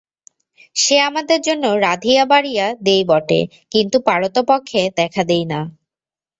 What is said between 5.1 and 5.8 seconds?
দেয় না।